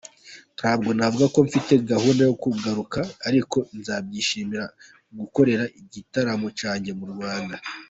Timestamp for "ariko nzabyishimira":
3.27-4.63